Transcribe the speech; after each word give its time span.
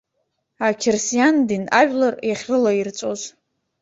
Ақьырсиан 0.67 1.35
дин 1.47 1.63
ажәлар 1.79 2.15
иахьрылаирҵәоз. 2.27 3.21